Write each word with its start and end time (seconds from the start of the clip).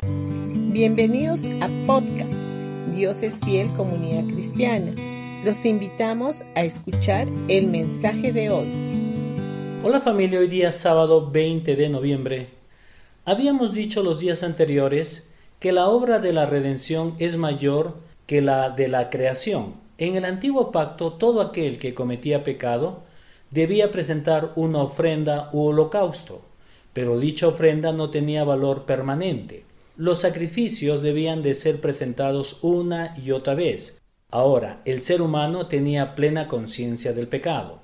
Bienvenidos 0.00 1.48
a 1.60 1.68
podcast 1.84 2.46
Dios 2.92 3.24
es 3.24 3.40
fiel 3.40 3.72
comunidad 3.72 4.32
cristiana. 4.32 4.92
Los 5.44 5.66
invitamos 5.66 6.44
a 6.54 6.62
escuchar 6.62 7.26
el 7.48 7.66
mensaje 7.66 8.32
de 8.32 8.48
hoy. 8.48 8.68
Hola 9.82 9.98
familia, 9.98 10.38
hoy 10.38 10.46
día 10.46 10.70
sábado 10.70 11.32
20 11.32 11.74
de 11.74 11.88
noviembre. 11.88 12.50
Habíamos 13.24 13.74
dicho 13.74 14.04
los 14.04 14.20
días 14.20 14.44
anteriores 14.44 15.32
que 15.58 15.72
la 15.72 15.88
obra 15.88 16.20
de 16.20 16.32
la 16.32 16.46
redención 16.46 17.16
es 17.18 17.36
mayor 17.36 17.96
que 18.28 18.40
la 18.40 18.70
de 18.70 18.86
la 18.86 19.10
creación. 19.10 19.74
En 19.98 20.14
el 20.14 20.24
antiguo 20.24 20.70
pacto 20.70 21.14
todo 21.14 21.40
aquel 21.40 21.80
que 21.80 21.94
cometía 21.94 22.44
pecado 22.44 23.02
debía 23.50 23.90
presentar 23.90 24.52
una 24.54 24.78
ofrenda 24.78 25.50
u 25.52 25.62
holocausto, 25.64 26.42
pero 26.92 27.18
dicha 27.18 27.48
ofrenda 27.48 27.90
no 27.90 28.10
tenía 28.10 28.44
valor 28.44 28.84
permanente. 28.84 29.66
Los 29.98 30.20
sacrificios 30.20 31.02
debían 31.02 31.42
de 31.42 31.54
ser 31.54 31.80
presentados 31.80 32.60
una 32.62 33.16
y 33.20 33.32
otra 33.32 33.56
vez. 33.56 34.00
Ahora, 34.30 34.80
el 34.84 35.02
ser 35.02 35.20
humano 35.20 35.66
tenía 35.66 36.14
plena 36.14 36.46
conciencia 36.46 37.12
del 37.12 37.26
pecado. 37.26 37.80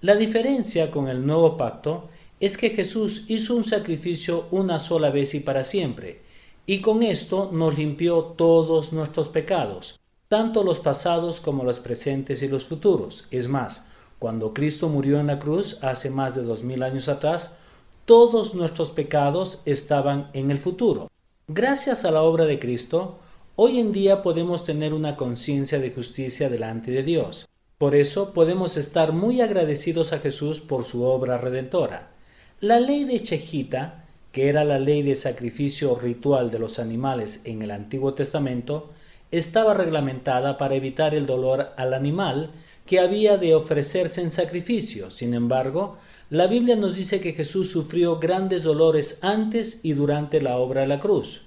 La 0.00 0.16
diferencia 0.16 0.90
con 0.90 1.08
el 1.08 1.26
nuevo 1.26 1.58
pacto 1.58 2.08
es 2.40 2.56
que 2.56 2.70
Jesús 2.70 3.26
hizo 3.28 3.56
un 3.56 3.64
sacrificio 3.64 4.46
una 4.50 4.78
sola 4.78 5.10
vez 5.10 5.34
y 5.34 5.40
para 5.40 5.64
siempre, 5.64 6.22
y 6.64 6.80
con 6.80 7.02
esto 7.02 7.50
nos 7.52 7.76
limpió 7.76 8.22
todos 8.38 8.94
nuestros 8.94 9.28
pecados, 9.28 10.00
tanto 10.28 10.64
los 10.64 10.80
pasados 10.80 11.42
como 11.42 11.62
los 11.62 11.78
presentes 11.78 12.40
y 12.40 12.48
los 12.48 12.64
futuros. 12.64 13.26
Es 13.30 13.48
más, 13.48 13.88
cuando 14.18 14.54
Cristo 14.54 14.88
murió 14.88 15.20
en 15.20 15.26
la 15.26 15.38
cruz 15.38 15.84
hace 15.84 16.08
más 16.08 16.34
de 16.34 16.42
dos 16.42 16.62
mil 16.62 16.82
años 16.82 17.10
atrás, 17.10 17.58
todos 18.06 18.54
nuestros 18.54 18.92
pecados 18.92 19.60
estaban 19.66 20.30
en 20.32 20.50
el 20.50 20.58
futuro. 20.58 21.10
Gracias 21.52 22.04
a 22.04 22.12
la 22.12 22.22
obra 22.22 22.46
de 22.46 22.60
Cristo, 22.60 23.18
hoy 23.56 23.80
en 23.80 23.90
día 23.90 24.22
podemos 24.22 24.64
tener 24.64 24.94
una 24.94 25.16
conciencia 25.16 25.80
de 25.80 25.90
justicia 25.90 26.48
delante 26.48 26.92
de 26.92 27.02
Dios. 27.02 27.48
Por 27.76 27.96
eso 27.96 28.32
podemos 28.32 28.76
estar 28.76 29.12
muy 29.12 29.40
agradecidos 29.40 30.12
a 30.12 30.20
Jesús 30.20 30.60
por 30.60 30.84
su 30.84 31.02
obra 31.02 31.38
redentora. 31.38 32.12
La 32.60 32.78
ley 32.78 33.02
de 33.02 33.18
Chejita, 33.18 34.04
que 34.30 34.48
era 34.48 34.62
la 34.62 34.78
ley 34.78 35.02
de 35.02 35.16
sacrificio 35.16 35.96
ritual 35.96 36.52
de 36.52 36.60
los 36.60 36.78
animales 36.78 37.42
en 37.44 37.62
el 37.62 37.72
Antiguo 37.72 38.14
Testamento, 38.14 38.90
estaba 39.32 39.74
reglamentada 39.74 40.56
para 40.56 40.76
evitar 40.76 41.16
el 41.16 41.26
dolor 41.26 41.70
al 41.76 41.94
animal 41.94 42.52
que 42.86 43.00
había 43.00 43.38
de 43.38 43.56
ofrecerse 43.56 44.22
en 44.22 44.30
sacrificio. 44.30 45.10
Sin 45.10 45.34
embargo, 45.34 45.96
la 46.30 46.46
Biblia 46.46 46.76
nos 46.76 46.94
dice 46.94 47.20
que 47.20 47.32
Jesús 47.32 47.72
sufrió 47.72 48.20
grandes 48.20 48.62
dolores 48.62 49.18
antes 49.22 49.80
y 49.82 49.94
durante 49.94 50.40
la 50.40 50.58
obra 50.58 50.82
de 50.82 50.86
la 50.86 51.00
cruz. 51.00 51.46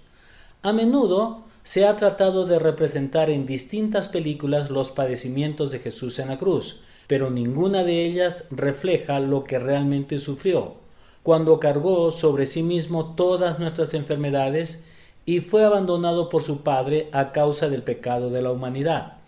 A 0.62 0.74
menudo 0.74 1.46
se 1.64 1.88
ha 1.88 1.96
tratado 1.96 2.46
de 2.46 2.60
representar 2.60 3.30
en 3.30 3.46
distintas 3.46 4.10
películas 4.10 4.70
los 4.70 4.92
padecimientos 4.92 5.72
de 5.72 5.80
Jesús 5.80 6.20
en 6.20 6.28
la 6.28 6.38
cruz, 6.38 6.82
pero 7.08 7.30
ninguna 7.30 7.86
de 7.86 8.04
ellas 8.04 8.48
refleja 8.52 9.22
lo 9.22 9.46
que 9.46 9.58
realmente 9.58 10.20
sufrió, 10.20 10.74
cuando 11.24 11.62
cargó 11.62 12.12
sobre 12.12 12.46
sí 12.46 12.62
mismo 12.62 13.16
todas 13.16 13.60
nuestras 13.60 13.94
enfermedades 13.94 14.84
y 15.26 15.40
fue 15.40 15.64
abandonado 15.64 16.28
por 16.28 16.44
su 16.44 16.62
Padre 16.62 17.08
a 17.14 17.32
causa 17.32 17.70
del 17.70 17.84
pecado 17.84 18.30
de 18.30 18.42
la 18.42 18.52
humanidad. 18.52 19.20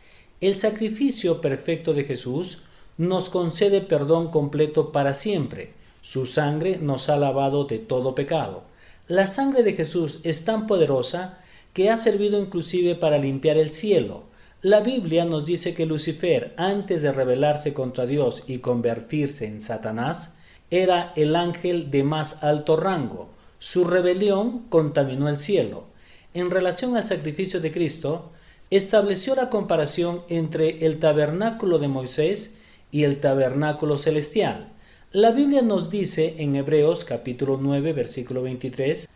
El 0.41 0.57
sacrificio 0.57 1.39
perfecto 1.39 1.93
de 1.93 2.03
Jesús 2.03 2.64
nos 2.97 3.29
concede 3.29 3.81
perdón 3.81 4.29
completo 4.29 4.91
para 4.91 5.13
siempre. 5.13 5.73
Su 6.01 6.25
sangre 6.25 6.77
nos 6.77 7.09
ha 7.09 7.17
lavado 7.17 7.65
de 7.65 7.79
todo 7.79 8.15
pecado. 8.15 8.63
La 9.07 9.27
sangre 9.27 9.63
de 9.63 9.73
Jesús 9.73 10.21
es 10.23 10.45
tan 10.45 10.67
poderosa 10.67 11.39
que 11.73 11.89
ha 11.89 11.97
servido 11.97 12.39
inclusive 12.39 12.95
para 12.95 13.17
limpiar 13.17 13.57
el 13.57 13.71
cielo. 13.71 14.23
La 14.61 14.79
Biblia 14.79 15.25
nos 15.25 15.45
dice 15.45 15.73
que 15.73 15.85
Lucifer, 15.85 16.53
antes 16.57 17.01
de 17.01 17.11
rebelarse 17.11 17.73
contra 17.73 18.05
Dios 18.05 18.45
y 18.47 18.59
convertirse 18.59 19.45
en 19.45 19.59
Satanás, 19.59 20.35
era 20.71 21.13
el 21.15 21.35
ángel 21.35 21.91
de 21.91 22.03
más 22.03 22.43
alto 22.43 22.75
rango. 22.75 23.29
Su 23.59 23.83
rebelión 23.83 24.65
contaminó 24.69 25.29
el 25.29 25.37
cielo. 25.37 25.83
En 26.33 26.49
relación 26.49 26.97
al 26.97 27.05
sacrificio 27.05 27.61
de 27.61 27.71
Cristo, 27.71 28.31
estableció 28.69 29.35
la 29.35 29.49
comparación 29.49 30.23
entre 30.29 30.85
el 30.85 30.99
tabernáculo 30.99 31.77
de 31.77 31.87
Moisés 31.87 32.55
y 32.91 33.03
el 33.03 33.19
tabernáculo 33.19 33.97
celestial. 33.97 34.69
La 35.11 35.31
Biblia 35.31 35.61
nos 35.61 35.89
dice 35.89 36.35
en 36.39 36.55
Hebreos 36.55 37.05
capítulo 37.05 37.57
9 37.61 37.93
versículo 37.93 38.41
23, 38.41 39.07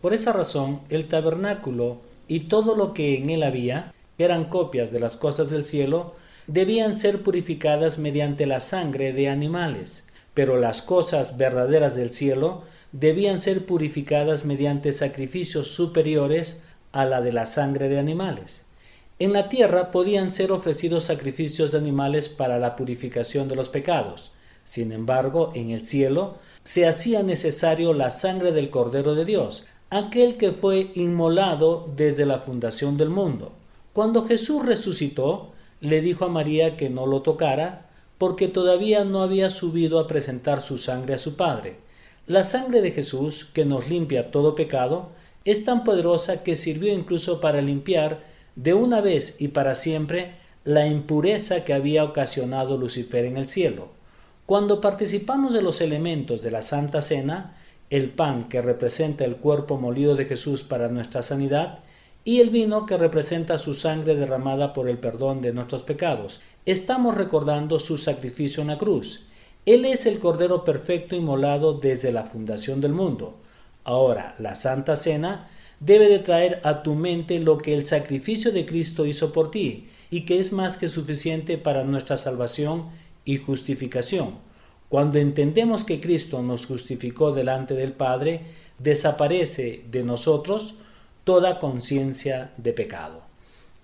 por 0.00 0.12
esa 0.12 0.32
razón 0.32 0.80
el 0.88 1.06
tabernáculo 1.06 1.98
y 2.28 2.40
todo 2.40 2.74
lo 2.74 2.92
que 2.92 3.16
en 3.16 3.30
él 3.30 3.42
había, 3.42 3.92
que 4.18 4.24
eran 4.24 4.46
copias 4.46 4.90
de 4.90 5.00
las 5.00 5.16
cosas 5.16 5.50
del 5.50 5.64
cielo, 5.64 6.14
debían 6.46 6.94
ser 6.94 7.22
purificadas 7.22 7.98
mediante 7.98 8.46
la 8.46 8.60
sangre 8.60 9.12
de 9.12 9.28
animales, 9.28 10.06
pero 10.34 10.56
las 10.56 10.82
cosas 10.82 11.38
verdaderas 11.38 11.94
del 11.94 12.10
cielo 12.10 12.64
debían 12.92 13.38
ser 13.38 13.66
purificadas 13.66 14.44
mediante 14.44 14.92
sacrificios 14.92 15.68
superiores 15.68 16.64
a 16.92 17.04
la 17.04 17.20
de 17.20 17.32
la 17.32 17.46
sangre 17.46 17.88
de 17.88 17.98
animales. 17.98 18.64
En 19.20 19.32
la 19.32 19.48
tierra 19.48 19.92
podían 19.92 20.30
ser 20.30 20.50
ofrecidos 20.50 21.04
sacrificios 21.04 21.70
de 21.70 21.78
animales 21.78 22.28
para 22.28 22.58
la 22.58 22.74
purificación 22.74 23.46
de 23.46 23.54
los 23.54 23.68
pecados. 23.68 24.32
Sin 24.64 24.90
embargo, 24.90 25.52
en 25.54 25.70
el 25.70 25.84
cielo 25.84 26.38
se 26.64 26.86
hacía 26.86 27.22
necesario 27.22 27.92
la 27.92 28.10
sangre 28.10 28.50
del 28.50 28.70
Cordero 28.70 29.14
de 29.14 29.24
Dios, 29.24 29.66
aquel 29.90 30.36
que 30.36 30.50
fue 30.50 30.90
inmolado 30.94 31.88
desde 31.94 32.26
la 32.26 32.40
fundación 32.40 32.96
del 32.96 33.10
mundo. 33.10 33.52
Cuando 33.92 34.26
Jesús 34.26 34.66
resucitó, 34.66 35.52
le 35.80 36.00
dijo 36.00 36.24
a 36.24 36.28
María 36.28 36.76
que 36.76 36.90
no 36.90 37.06
lo 37.06 37.22
tocara, 37.22 37.86
porque 38.18 38.48
todavía 38.48 39.04
no 39.04 39.22
había 39.22 39.50
subido 39.50 40.00
a 40.00 40.08
presentar 40.08 40.60
su 40.60 40.78
sangre 40.78 41.14
a 41.14 41.18
su 41.18 41.36
Padre. 41.36 41.76
La 42.26 42.42
sangre 42.42 42.80
de 42.80 42.90
Jesús, 42.90 43.44
que 43.44 43.64
nos 43.64 43.88
limpia 43.88 44.32
todo 44.32 44.56
pecado, 44.56 45.10
es 45.44 45.64
tan 45.64 45.84
poderosa 45.84 46.42
que 46.42 46.56
sirvió 46.56 46.92
incluso 46.92 47.40
para 47.40 47.60
limpiar 47.60 48.33
de 48.56 48.74
una 48.74 49.00
vez 49.00 49.40
y 49.40 49.48
para 49.48 49.74
siempre 49.74 50.32
la 50.64 50.86
impureza 50.86 51.64
que 51.64 51.74
había 51.74 52.04
ocasionado 52.04 52.76
Lucifer 52.76 53.24
en 53.24 53.36
el 53.36 53.46
cielo. 53.46 53.88
Cuando 54.46 54.80
participamos 54.80 55.52
de 55.52 55.62
los 55.62 55.80
elementos 55.80 56.42
de 56.42 56.50
la 56.50 56.62
Santa 56.62 57.00
Cena, 57.00 57.56
el 57.90 58.10
pan 58.10 58.48
que 58.48 58.62
representa 58.62 59.24
el 59.24 59.36
cuerpo 59.36 59.78
molido 59.78 60.16
de 60.16 60.24
Jesús 60.24 60.62
para 60.62 60.88
nuestra 60.88 61.22
sanidad, 61.22 61.80
y 62.24 62.40
el 62.40 62.48
vino 62.48 62.86
que 62.86 62.96
representa 62.96 63.58
su 63.58 63.74
sangre 63.74 64.16
derramada 64.16 64.72
por 64.72 64.88
el 64.88 64.98
perdón 64.98 65.42
de 65.42 65.52
nuestros 65.52 65.82
pecados, 65.82 66.40
estamos 66.64 67.16
recordando 67.16 67.78
su 67.78 67.98
sacrificio 67.98 68.62
en 68.62 68.68
la 68.68 68.78
cruz. 68.78 69.26
Él 69.66 69.84
es 69.84 70.06
el 70.06 70.18
Cordero 70.18 70.64
perfecto 70.64 71.14
inmolado 71.16 71.74
desde 71.74 72.12
la 72.12 72.24
fundación 72.24 72.80
del 72.80 72.92
mundo. 72.92 73.34
Ahora, 73.84 74.34
la 74.38 74.54
Santa 74.54 74.96
Cena 74.96 75.48
debe 75.80 76.08
de 76.08 76.18
traer 76.18 76.60
a 76.64 76.82
tu 76.82 76.94
mente 76.94 77.38
lo 77.40 77.58
que 77.58 77.74
el 77.74 77.84
sacrificio 77.86 78.52
de 78.52 78.66
Cristo 78.66 79.06
hizo 79.06 79.32
por 79.32 79.50
ti 79.50 79.88
y 80.10 80.24
que 80.24 80.38
es 80.38 80.52
más 80.52 80.78
que 80.78 80.88
suficiente 80.88 81.58
para 81.58 81.84
nuestra 81.84 82.16
salvación 82.16 82.86
y 83.24 83.38
justificación. 83.38 84.38
Cuando 84.88 85.18
entendemos 85.18 85.84
que 85.84 86.00
Cristo 86.00 86.42
nos 86.42 86.66
justificó 86.66 87.32
delante 87.32 87.74
del 87.74 87.92
Padre, 87.92 88.42
desaparece 88.78 89.84
de 89.90 90.04
nosotros 90.04 90.76
toda 91.24 91.58
conciencia 91.58 92.52
de 92.58 92.72
pecado. 92.72 93.22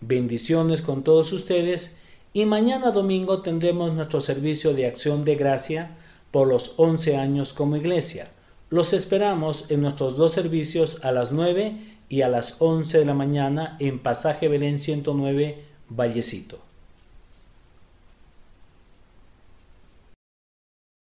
Bendiciones 0.00 0.82
con 0.82 1.02
todos 1.02 1.32
ustedes 1.32 1.98
y 2.32 2.44
mañana 2.44 2.90
domingo 2.90 3.42
tendremos 3.42 3.92
nuestro 3.92 4.20
servicio 4.20 4.72
de 4.72 4.86
acción 4.86 5.24
de 5.24 5.34
gracia 5.34 5.96
por 6.30 6.46
los 6.46 6.74
11 6.78 7.16
años 7.16 7.52
como 7.52 7.76
iglesia. 7.76 8.30
Los 8.70 8.92
esperamos 8.92 9.68
en 9.68 9.82
nuestros 9.82 10.16
dos 10.16 10.30
servicios 10.30 11.04
a 11.04 11.10
las 11.10 11.32
9 11.32 11.76
y 12.08 12.22
a 12.22 12.28
las 12.28 12.62
11 12.62 13.00
de 13.00 13.04
la 13.04 13.14
mañana 13.14 13.76
en 13.80 13.98
Pasaje 13.98 14.46
Belén 14.46 14.78
109, 14.78 15.64
Vallecito. 15.88 16.69